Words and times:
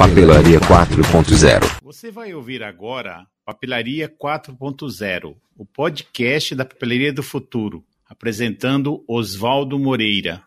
Papelaria 0.00 0.58
4.0. 0.60 1.82
Você 1.82 2.10
vai 2.10 2.32
ouvir 2.32 2.62
agora 2.62 3.26
Papelaria 3.44 4.08
4.0, 4.08 5.36
o 5.54 5.66
podcast 5.66 6.54
da 6.54 6.64
Papelaria 6.64 7.12
do 7.12 7.22
Futuro, 7.22 7.84
apresentando 8.08 9.04
Oswaldo 9.06 9.78
Moreira. 9.78 10.42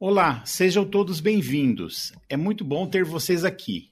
Olá, 0.00 0.42
sejam 0.46 0.82
todos 0.82 1.20
bem-vindos. 1.20 2.14
É 2.26 2.38
muito 2.38 2.64
bom 2.64 2.86
ter 2.86 3.04
vocês 3.04 3.44
aqui. 3.44 3.90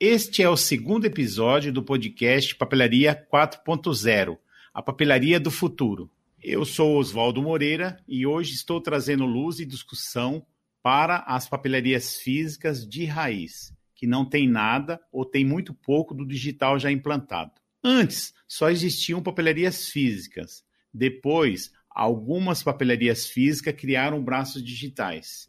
Este 0.00 0.42
é 0.42 0.48
o 0.48 0.56
segundo 0.56 1.04
episódio 1.04 1.72
do 1.72 1.80
podcast 1.80 2.56
Papelaria 2.56 3.14
4.0, 3.32 4.36
a 4.74 4.82
papelaria 4.82 5.38
do 5.38 5.52
futuro. 5.52 6.10
Eu 6.42 6.64
sou 6.64 6.96
Oswaldo 6.96 7.40
Moreira 7.40 8.00
e 8.08 8.26
hoje 8.26 8.54
estou 8.54 8.80
trazendo 8.80 9.24
luz 9.24 9.60
e 9.60 9.64
discussão 9.64 10.44
para 10.82 11.18
as 11.18 11.48
papelarias 11.48 12.16
físicas 12.16 12.86
de 12.86 13.04
raiz, 13.04 13.72
que 13.94 14.06
não 14.06 14.24
tem 14.24 14.48
nada 14.48 15.00
ou 15.12 15.24
tem 15.24 15.44
muito 15.44 15.72
pouco 15.72 16.14
do 16.14 16.26
digital 16.26 16.78
já 16.78 16.90
implantado. 16.90 17.52
Antes, 17.84 18.34
só 18.48 18.70
existiam 18.70 19.22
papelarias 19.22 19.88
físicas. 19.88 20.64
Depois, 20.92 21.70
algumas 21.88 22.62
papelarias 22.62 23.26
físicas 23.26 23.74
criaram 23.74 24.22
braços 24.22 24.62
digitais. 24.62 25.48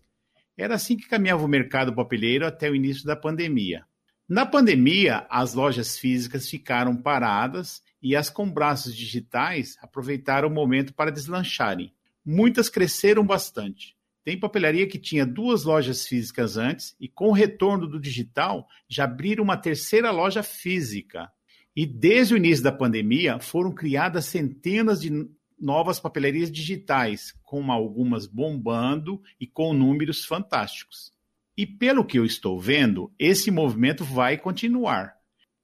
Era 0.57 0.75
assim 0.75 0.95
que 0.95 1.07
caminhava 1.07 1.43
o 1.43 1.47
mercado 1.47 1.93
papeleiro 1.93 2.45
até 2.45 2.69
o 2.69 2.75
início 2.75 3.05
da 3.05 3.15
pandemia. 3.15 3.85
Na 4.29 4.45
pandemia, 4.45 5.25
as 5.29 5.53
lojas 5.53 5.97
físicas 5.97 6.49
ficaram 6.49 6.95
paradas 6.95 7.81
e 8.01 8.15
as 8.15 8.29
com 8.29 8.49
braços 8.49 8.95
digitais 8.95 9.77
aproveitaram 9.81 10.47
o 10.47 10.51
momento 10.51 10.93
para 10.93 11.11
deslancharem. 11.11 11.93
Muitas 12.25 12.69
cresceram 12.69 13.25
bastante. 13.25 13.95
Tem 14.23 14.39
papelaria 14.39 14.87
que 14.87 14.97
tinha 14.97 15.25
duas 15.25 15.63
lojas 15.63 16.07
físicas 16.07 16.55
antes 16.57 16.95
e, 16.99 17.07
com 17.07 17.27
o 17.27 17.33
retorno 17.33 17.87
do 17.87 17.99
digital, 17.99 18.67
já 18.87 19.03
abriram 19.03 19.43
uma 19.43 19.57
terceira 19.57 20.11
loja 20.11 20.41
física. 20.41 21.31
E 21.75 21.85
desde 21.85 22.33
o 22.33 22.37
início 22.37 22.63
da 22.63 22.71
pandemia 22.71 23.39
foram 23.39 23.73
criadas 23.73 24.25
centenas 24.25 25.01
de 25.01 25.27
novas 25.59 25.99
papelarias 25.99 26.51
digitais, 26.51 27.33
com 27.43 27.71
algumas 27.71 28.25
bombando 28.25 29.21
e 29.39 29.47
com 29.47 29.73
números 29.73 30.25
fantásticos. 30.25 31.11
E 31.55 31.65
pelo 31.65 32.05
que 32.05 32.17
eu 32.17 32.25
estou 32.25 32.59
vendo, 32.59 33.11
esse 33.19 33.51
movimento 33.51 34.03
vai 34.03 34.37
continuar. 34.37 35.15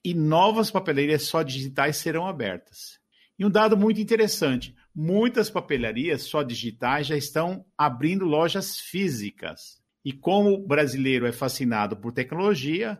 E 0.03 0.13
novas 0.13 0.69
papelarias 0.69 1.23
só 1.23 1.43
digitais 1.43 1.97
serão 1.97 2.27
abertas. 2.27 2.99
E 3.37 3.45
um 3.45 3.49
dado 3.49 3.75
muito 3.75 3.99
interessante: 3.99 4.75
muitas 5.01 5.49
papelarias 5.49 6.23
só 6.23 6.43
digitais 6.43 7.07
já 7.07 7.15
estão 7.15 7.65
abrindo 7.77 8.25
lojas 8.25 8.77
físicas. 8.77 9.81
E 10.03 10.11
como 10.11 10.49
o 10.49 10.67
brasileiro 10.67 11.25
é 11.25 11.31
fascinado 11.31 11.95
por 11.95 12.11
tecnologia, 12.11 12.99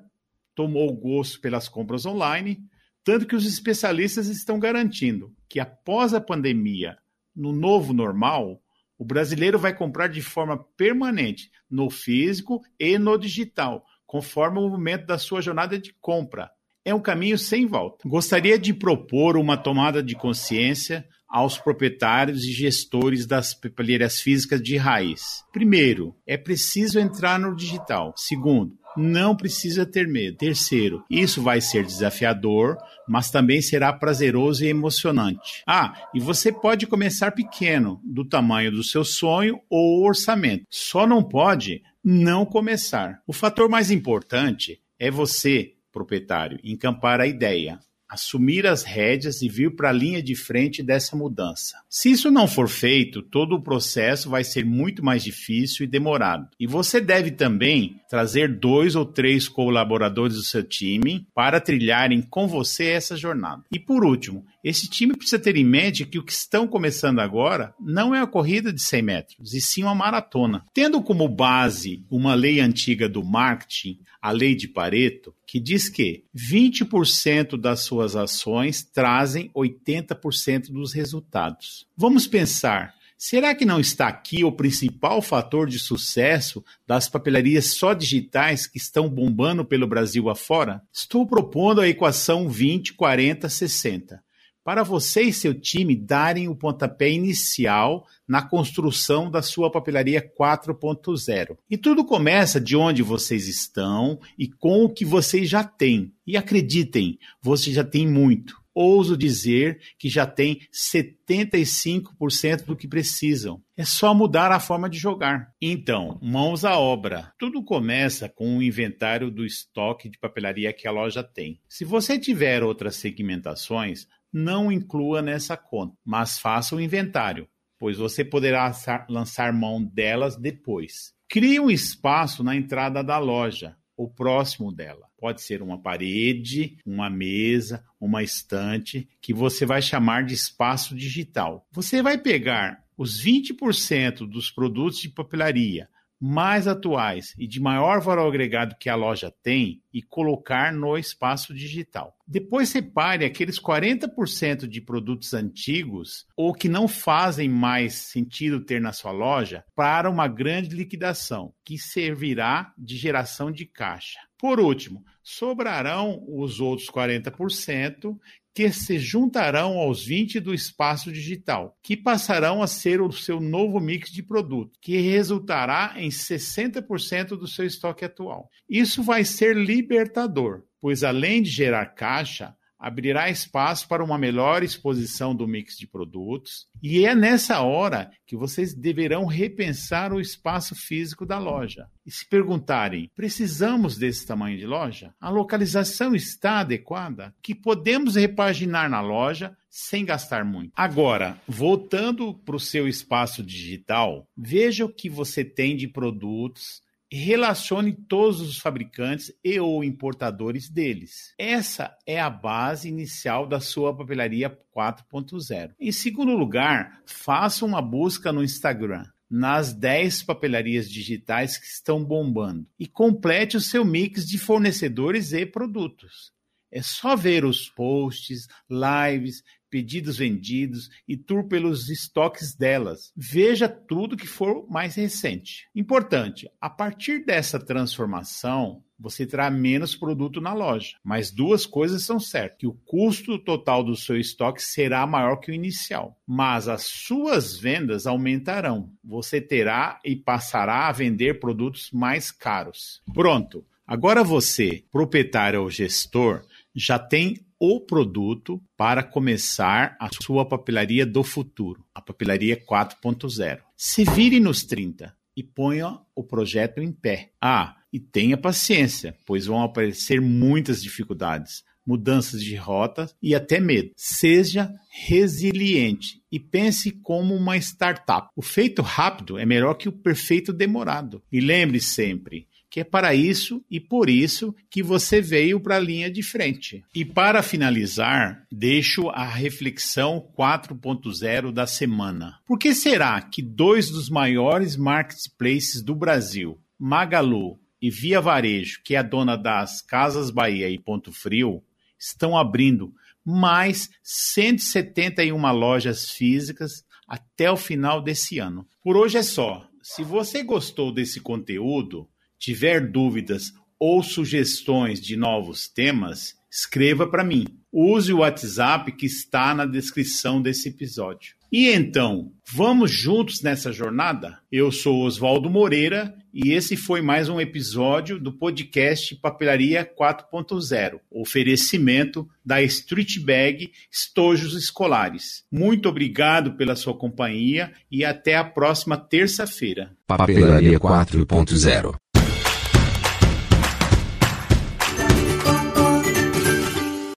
tomou 0.55 0.95
gosto 0.95 1.41
pelas 1.41 1.67
compras 1.67 2.05
online, 2.05 2.57
tanto 3.03 3.27
que 3.27 3.35
os 3.35 3.45
especialistas 3.45 4.27
estão 4.27 4.57
garantindo 4.57 5.35
que 5.49 5.59
após 5.59 6.13
a 6.13 6.21
pandemia, 6.21 6.97
no 7.35 7.51
novo 7.51 7.91
normal, 7.91 8.61
o 8.97 9.03
brasileiro 9.03 9.59
vai 9.59 9.75
comprar 9.75 10.07
de 10.07 10.21
forma 10.21 10.57
permanente 10.77 11.51
no 11.69 11.89
físico 11.89 12.61
e 12.79 12.97
no 12.97 13.17
digital, 13.17 13.83
conforme 14.07 14.57
o 14.57 14.69
movimento 14.69 15.05
da 15.05 15.17
sua 15.17 15.41
jornada 15.41 15.77
de 15.77 15.93
compra. 15.99 16.49
É 16.85 16.95
um 16.95 17.01
caminho 17.01 17.37
sem 17.37 17.65
volta. 17.65 18.07
Gostaria 18.07 18.57
de 18.57 18.73
propor 18.73 19.35
uma 19.35 19.57
tomada 19.57 20.01
de 20.01 20.15
consciência 20.15 21.05
aos 21.29 21.57
proprietários 21.57 22.43
e 22.43 22.51
gestores 22.51 23.25
das 23.25 23.53
papelarias 23.53 24.19
físicas 24.19 24.61
de 24.61 24.77
raiz. 24.77 25.43
Primeiro, 25.53 26.15
é 26.25 26.37
preciso 26.37 26.99
entrar 26.99 27.39
no 27.39 27.55
digital. 27.55 28.13
Segundo, 28.17 28.79
não 28.97 29.35
precisa 29.35 29.85
ter 29.85 30.07
medo. 30.07 30.37
Terceiro, 30.37 31.03
isso 31.09 31.41
vai 31.41 31.61
ser 31.61 31.85
desafiador, 31.85 32.77
mas 33.07 33.29
também 33.29 33.61
será 33.61 33.93
prazeroso 33.93 34.65
e 34.65 34.67
emocionante. 34.67 35.63
Ah, 35.67 35.93
e 36.13 36.19
você 36.19 36.51
pode 36.51 36.87
começar 36.87 37.31
pequeno, 37.31 38.01
do 38.03 38.25
tamanho 38.25 38.71
do 38.71 38.83
seu 38.83 39.03
sonho 39.03 39.59
ou 39.69 40.05
orçamento. 40.05 40.65
Só 40.69 41.05
não 41.05 41.23
pode 41.23 41.81
não 42.03 42.45
começar. 42.45 43.21
O 43.27 43.33
fator 43.33 43.69
mais 43.69 43.91
importante 43.91 44.81
é 44.97 45.11
você, 45.11 45.73
proprietário, 45.91 46.59
encampar 46.63 47.21
a 47.21 47.27
ideia, 47.27 47.79
assumir 48.09 48.65
as 48.65 48.83
rédeas 48.83 49.41
e 49.43 49.47
vir 49.47 49.75
para 49.75 49.89
a 49.89 49.93
linha 49.93 50.21
de 50.21 50.35
frente 50.35 50.81
dessa 50.81 51.15
mudança. 51.15 51.77
Se 51.87 52.09
isso 52.09 52.31
não 52.31 52.47
for 52.47 52.67
feito, 52.67 53.21
todo 53.21 53.55
o 53.55 53.61
processo 53.61 54.29
vai 54.29 54.43
ser 54.43 54.65
muito 54.65 55.05
mais 55.05 55.23
difícil 55.23 55.83
e 55.85 55.87
demorado. 55.87 56.47
E 56.59 56.65
você 56.65 56.99
deve 56.99 57.31
também 57.31 57.98
trazer 58.09 58.59
dois 58.59 58.95
ou 58.95 59.05
três 59.05 59.47
colaboradores 59.47 60.35
do 60.35 60.43
seu 60.43 60.63
time 60.63 61.27
para 61.33 61.61
trilharem 61.61 62.21
com 62.21 62.47
você 62.47 62.87
essa 62.87 63.15
jornada. 63.15 63.63
E 63.71 63.79
por 63.79 64.03
último, 64.03 64.43
esse 64.63 64.89
time 64.89 65.15
precisa 65.15 65.37
ter 65.37 65.55
em 65.55 65.63
mente 65.63 66.05
que 66.05 66.17
o 66.17 66.23
que 66.23 66.33
estão 66.33 66.67
começando 66.67 67.19
agora 67.19 67.73
não 67.79 68.13
é 68.13 68.19
a 68.19 68.27
corrida 68.27 68.73
de 68.73 68.81
100 68.81 69.01
metros, 69.03 69.53
e 69.53 69.61
sim 69.61 69.83
uma 69.83 69.93
maratona. 69.93 70.65
Tendo 70.73 71.01
como 71.01 71.29
base 71.29 72.03
uma 72.09 72.33
lei 72.33 72.59
antiga 72.59 73.07
do 73.07 73.23
marketing, 73.23 73.99
a 74.21 74.31
lei 74.31 74.55
de 74.55 74.67
Pareto, 74.67 75.33
que 75.47 75.59
diz 75.59 75.87
que 75.87 76.23
20% 76.35 77.57
das 77.57 77.81
suas 77.81 78.15
ações 78.15 78.83
trazem 78.83 79.49
80% 79.55 80.71
dos 80.71 80.93
resultados. 80.93 81.85
Vamos 81.95 82.27
pensar 82.27 82.93
Será 83.21 83.53
que 83.53 83.65
não 83.65 83.81
está 83.81 84.07
aqui 84.07 84.45
o 84.45 84.51
principal 84.51 85.21
fator 85.21 85.67
de 85.67 85.77
sucesso 85.77 86.63
das 86.87 87.09
papelarias 87.09 87.73
só 87.73 87.93
digitais 87.93 88.65
que 88.65 88.77
estão 88.77 89.09
bombando 89.09 89.65
pelo 89.65 89.85
Brasil 89.85 90.29
afora? 90.29 90.81
Estou 90.89 91.27
propondo 91.27 91.81
a 91.81 91.87
equação 91.89 92.47
20, 92.47 92.93
40, 92.93 93.49
60 93.49 94.23
para 94.63 94.83
você 94.83 95.23
e 95.23 95.33
seu 95.33 95.53
time 95.53 95.95
darem 95.95 96.47
o 96.47 96.55
pontapé 96.55 97.09
inicial 97.09 98.05
na 98.27 98.41
construção 98.41 99.29
da 99.29 99.41
sua 99.41 99.71
papelaria 99.71 100.21
4.0. 100.21 101.57
E 101.67 101.75
tudo 101.75 102.05
começa 102.05 102.61
de 102.61 102.75
onde 102.75 103.01
vocês 103.01 103.47
estão 103.47 104.19
e 104.37 104.47
com 104.47 104.83
o 104.83 104.89
que 104.89 105.03
vocês 105.03 105.49
já 105.49 105.63
têm. 105.63 106.13
E 106.27 106.37
acreditem, 106.37 107.17
você 107.41 107.73
já 107.73 107.83
tem 107.83 108.07
muito. 108.07 108.58
Ouso 108.81 109.17
dizer 109.17 109.81
que 109.97 110.07
já 110.07 110.25
tem 110.25 110.61
75% 110.71 112.63
do 112.63 112.77
que 112.77 112.87
precisam. 112.87 113.61
É 113.75 113.83
só 113.83 114.13
mudar 114.13 114.53
a 114.53 114.59
forma 114.61 114.89
de 114.89 114.97
jogar. 114.97 115.53
Então, 115.61 116.17
mãos 116.21 116.63
à 116.63 116.79
obra. 116.79 117.33
Tudo 117.37 117.61
começa 117.61 118.29
com 118.29 118.57
o 118.57 118.63
inventário 118.63 119.29
do 119.29 119.45
estoque 119.45 120.07
de 120.07 120.17
papelaria 120.17 120.71
que 120.71 120.87
a 120.87 120.91
loja 120.91 121.21
tem. 121.21 121.59
Se 121.67 121.83
você 121.83 122.17
tiver 122.17 122.63
outras 122.63 122.95
segmentações, 122.95 124.07
não 124.31 124.71
inclua 124.71 125.21
nessa 125.21 125.57
conta, 125.57 125.97
mas 126.05 126.39
faça 126.39 126.73
o 126.73 126.79
inventário, 126.79 127.49
pois 127.77 127.97
você 127.97 128.23
poderá 128.23 128.71
lançar 129.09 129.51
mão 129.51 129.83
delas 129.83 130.37
depois. 130.37 131.13
Crie 131.27 131.59
um 131.59 131.69
espaço 131.69 132.45
na 132.45 132.55
entrada 132.55 133.03
da 133.03 133.17
loja, 133.17 133.75
ou 133.99 134.07
próximo 134.07 134.71
dela. 134.71 135.09
Pode 135.17 135.41
ser 135.41 135.61
uma 135.61 135.77
parede, 135.77 136.77
uma 136.85 137.09
mesa, 137.09 137.83
uma 137.99 138.23
estante, 138.23 139.09
que 139.21 139.33
você 139.33 139.65
vai 139.65 139.81
chamar 139.81 140.23
de 140.23 140.33
espaço 140.33 140.95
digital. 140.95 141.67
Você 141.69 142.01
vai 142.01 142.17
pegar 142.17 142.81
os 142.97 143.21
20% 143.21 144.19
dos 144.25 144.49
produtos 144.49 144.99
de 144.99 145.09
papelaria 145.09 145.89
mais 146.19 146.67
atuais 146.67 147.33
e 147.37 147.47
de 147.47 147.59
maior 147.59 148.01
valor 148.01 148.27
agregado 148.27 148.75
que 148.79 148.89
a 148.89 148.95
loja 148.95 149.33
tem 149.41 149.81
e 149.93 150.01
colocar 150.01 150.73
no 150.73 150.97
espaço 150.97 151.53
digital. 151.53 152.15
Depois 152.27 152.69
separe 152.69 153.25
aqueles 153.25 153.59
40% 153.59 154.67
de 154.67 154.81
produtos 154.81 155.33
antigos 155.33 156.25
ou 156.35 156.53
que 156.53 156.69
não 156.69 156.87
fazem 156.87 157.49
mais 157.49 157.95
sentido 157.95 158.59
ter 158.63 158.79
na 158.79 158.91
sua 158.91 159.11
loja 159.11 159.63
para 159.75 160.09
uma 160.09 160.27
grande 160.27 160.75
liquidação, 160.75 161.53
que 161.63 161.77
servirá 161.77 162.73
de 162.77 162.97
geração 162.97 163.51
de 163.51 163.65
caixa. 163.65 164.19
Por 164.39 164.57
último, 164.57 165.03
sobrarão 165.21 166.23
os 166.25 166.61
outros 166.61 166.89
40% 166.89 168.17
que 168.55 168.71
se 168.71 168.97
juntarão 168.97 169.77
aos 169.77 170.03
20 170.03 170.39
do 170.39 170.53
espaço 170.53 171.11
digital, 171.11 171.77
que 171.83 171.95
passarão 171.95 172.63
a 172.63 172.67
ser 172.67 173.01
o 173.01 173.11
seu 173.11 173.39
novo 173.39 173.79
mix 173.79 174.09
de 174.09 174.23
produto, 174.23 174.77
que 174.81 174.97
resultará 174.97 175.93
em 175.97 176.09
60% 176.09 177.37
do 177.37 177.47
seu 177.47 177.65
estoque 177.65 178.05
atual. 178.05 178.49
Isso 178.67 179.03
vai 179.03 179.23
ser 179.23 179.55
libertador, 179.55 180.63
pois 180.81 181.03
além 181.03 181.41
de 181.41 181.49
gerar 181.49 181.85
caixa, 181.87 182.55
abrirá 182.79 183.29
espaço 183.29 183.87
para 183.87 184.03
uma 184.03 184.17
melhor 184.17 184.63
exposição 184.63 185.35
do 185.35 185.47
mix 185.47 185.77
de 185.77 185.85
produtos, 185.85 186.67
e 186.81 187.05
é 187.05 187.13
nessa 187.13 187.61
hora 187.61 188.09
que 188.25 188.37
vocês 188.37 188.73
deverão 188.73 189.25
repensar 189.25 190.13
o 190.13 190.21
espaço 190.21 190.73
físico 190.73 191.25
da 191.25 191.37
loja. 191.37 191.87
E 192.05 192.11
se 192.11 192.27
perguntarem: 192.27 193.11
precisamos 193.13 193.97
desse 193.97 194.25
tamanho 194.25 194.57
de 194.57 194.65
loja? 194.65 195.13
A 195.19 195.29
localização 195.29 196.15
está 196.15 196.59
adequada? 196.59 197.35
Que 197.41 197.53
podemos 197.53 198.15
repaginar 198.15 198.89
na 198.89 199.01
loja 199.01 199.55
sem 199.69 200.03
gastar 200.05 200.43
muito. 200.43 200.71
Agora, 200.75 201.39
voltando 201.47 202.33
para 202.33 202.55
o 202.55 202.59
seu 202.59 202.87
espaço 202.87 203.43
digital, 203.43 204.27
veja 204.35 204.85
o 204.85 204.93
que 204.93 205.09
você 205.09 205.43
tem 205.43 205.75
de 205.75 205.87
produtos 205.87 206.81
relacione 207.17 207.93
todos 207.93 208.39
os 208.41 208.57
fabricantes 208.59 209.33
e 209.43 209.59
ou 209.59 209.83
importadores 209.83 210.69
deles. 210.69 211.33
Essa 211.37 211.95
é 212.05 212.19
a 212.19 212.29
base 212.29 212.87
inicial 212.87 213.47
da 213.47 213.59
sua 213.59 213.95
papelaria 213.95 214.49
4.0. 214.75 215.71
Em 215.79 215.91
segundo 215.91 216.35
lugar, 216.35 217.01
faça 217.05 217.65
uma 217.65 217.81
busca 217.81 218.31
no 218.31 218.43
Instagram 218.43 219.05
nas 219.29 219.73
10 219.73 220.23
papelarias 220.23 220.89
digitais 220.89 221.57
que 221.57 221.65
estão 221.65 222.03
bombando 222.03 222.65
e 222.79 222.87
complete 222.87 223.57
o 223.57 223.61
seu 223.61 223.85
mix 223.85 224.25
de 224.25 224.39
fornecedores 224.39 225.33
e 225.33 225.45
produtos. 225.45 226.31
É 226.71 226.81
só 226.81 227.15
ver 227.15 227.45
os 227.45 227.67
posts, 227.69 228.47
lives, 228.69 229.43
pedidos 229.69 230.17
vendidos 230.17 230.89
e 231.07 231.15
tour 231.15 231.47
pelos 231.47 231.89
estoques 231.89 232.55
delas. 232.55 233.11
Veja 233.15 233.67
tudo 233.67 234.17
que 234.17 234.27
for 234.27 234.67
mais 234.69 234.95
recente. 234.95 235.67
Importante, 235.75 236.49
a 236.59 236.69
partir 236.69 237.25
dessa 237.25 237.59
transformação, 237.59 238.83
você 238.99 239.25
terá 239.25 239.49
menos 239.49 239.95
produto 239.95 240.41
na 240.41 240.53
loja. 240.53 240.97
Mas 241.03 241.31
duas 241.31 241.65
coisas 241.65 242.03
são 242.03 242.19
certas: 242.19 242.57
que 242.59 242.67
o 242.67 242.73
custo 242.73 243.39
total 243.39 243.83
do 243.83 243.95
seu 243.95 244.17
estoque 244.17 244.61
será 244.61 245.07
maior 245.07 245.37
que 245.37 245.51
o 245.51 245.53
inicial, 245.53 246.19
mas 246.27 246.67
as 246.67 246.83
suas 246.83 247.57
vendas 247.57 248.05
aumentarão. 248.05 248.91
Você 249.03 249.39
terá 249.39 249.99
e 250.03 250.15
passará 250.15 250.87
a 250.87 250.91
vender 250.91 251.39
produtos 251.39 251.89
mais 251.91 252.31
caros. 252.31 253.01
Pronto. 253.13 253.65
Agora 253.87 254.23
você, 254.23 254.83
proprietário 254.91 255.63
ou 255.63 255.69
gestor, 255.69 256.45
já 256.75 256.99
tem 256.99 257.37
o 257.59 257.81
produto 257.81 258.61
para 258.77 259.03
começar 259.03 259.97
a 259.99 260.09
sua 260.21 260.45
papelaria 260.45 261.05
do 261.05 261.23
futuro, 261.23 261.83
a 261.93 262.01
papelaria 262.01 262.55
4.0. 262.55 263.59
Se 263.75 264.03
vire 264.05 264.39
nos 264.39 264.63
30 264.63 265.13
e 265.35 265.43
ponha 265.43 265.99
o 266.15 266.23
projeto 266.23 266.79
em 266.79 266.91
pé. 266.91 267.31
Ah, 267.41 267.75
e 267.91 267.99
tenha 267.99 268.37
paciência, 268.37 269.15
pois 269.25 269.45
vão 269.45 269.61
aparecer 269.61 270.21
muitas 270.21 270.81
dificuldades, 270.81 271.63
mudanças 271.85 272.43
de 272.43 272.55
rota 272.55 273.09
e 273.21 273.33
até 273.33 273.59
medo. 273.59 273.91
Seja 273.95 274.71
resiliente 274.89 276.21
e 276.31 276.39
pense 276.39 276.91
como 276.91 277.35
uma 277.35 277.57
startup. 277.57 278.29
O 278.35 278.41
feito 278.41 278.81
rápido 278.81 279.37
é 279.37 279.45
melhor 279.45 279.73
que 279.73 279.89
o 279.89 279.93
perfeito 279.93 280.53
demorado. 280.53 281.21
E 281.31 281.39
lembre 281.39 281.79
sempre, 281.79 282.47
que 282.69 282.81
é 282.81 282.83
para 282.83 283.15
isso 283.15 283.63
e 283.69 283.79
por 283.79 284.09
isso 284.09 284.55
que 284.69 284.83
você 284.83 285.19
veio 285.19 285.59
para 285.59 285.77
a 285.77 285.79
linha 285.79 286.09
de 286.09 286.21
frente. 286.21 286.83
E 286.93 287.03
para 287.03 287.41
finalizar, 287.41 288.45
deixo 288.51 289.09
a 289.09 289.25
reflexão 289.25 290.25
4.0 290.37 291.51
da 291.51 291.65
semana. 291.65 292.39
Por 292.45 292.59
que 292.59 292.75
será 292.75 293.19
que 293.21 293.41
dois 293.41 293.89
dos 293.89 294.09
maiores 294.09 294.77
marketplaces 294.77 295.81
do 295.81 295.95
Brasil, 295.95 296.59
Magalu 296.77 297.59
e 297.81 297.89
Via 297.89 298.21
Varejo, 298.21 298.81
que 298.83 298.95
é 298.95 298.99
a 298.99 299.03
dona 299.03 299.35
das 299.35 299.81
Casas 299.81 300.29
Bahia 300.29 300.69
e 300.69 300.77
Ponto 300.77 301.11
Frio, 301.11 301.63
estão 301.97 302.37
abrindo 302.37 302.93
mais 303.25 303.89
171 304.03 305.51
lojas 305.51 306.09
físicas 306.09 306.83
até 307.07 307.51
o 307.51 307.57
final 307.57 308.01
desse 308.01 308.37
ano? 308.39 308.67
Por 308.83 308.95
hoje 308.95 309.17
é 309.17 309.23
só. 309.23 309.67
Se 309.81 310.03
você 310.03 310.43
gostou 310.43 310.93
desse 310.93 311.19
conteúdo, 311.19 312.07
tiver 312.39 312.89
dúvidas 312.89 313.53
ou 313.79 314.01
sugestões 314.01 314.99
de 314.99 315.15
novos 315.15 315.67
temas, 315.67 316.35
escreva 316.51 317.07
para 317.07 317.23
mim. 317.23 317.45
Use 317.71 318.11
o 318.11 318.19
WhatsApp 318.19 318.91
que 318.93 319.05
está 319.05 319.53
na 319.53 319.65
descrição 319.65 320.41
desse 320.41 320.69
episódio. 320.69 321.35
E 321.51 321.69
então, 321.69 322.31
vamos 322.51 322.91
juntos 322.91 323.41
nessa 323.41 323.71
jornada? 323.71 324.37
Eu 324.51 324.71
sou 324.71 325.03
Oswaldo 325.03 325.49
Moreira 325.49 326.13
e 326.31 326.51
esse 326.51 326.77
foi 326.77 327.01
mais 327.01 327.27
um 327.27 327.41
episódio 327.41 328.19
do 328.19 328.31
podcast 328.31 329.15
Papelaria 329.15 329.83
4.0, 329.83 330.99
oferecimento 331.09 332.29
da 332.45 332.61
Street 332.61 333.17
Bag 333.19 333.71
Estojos 333.91 334.53
Escolares. 334.53 335.43
Muito 335.51 335.89
obrigado 335.89 336.53
pela 336.53 336.75
sua 336.75 336.95
companhia 336.95 337.71
e 337.91 338.05
até 338.05 338.35
a 338.35 338.43
próxima 338.43 338.95
terça-feira. 338.95 339.91
Papelaria 340.05 340.79
4.0 340.79 341.95